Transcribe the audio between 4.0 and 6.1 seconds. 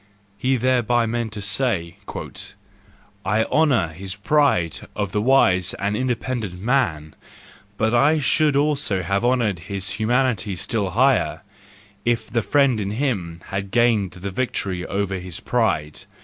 pride of the wise and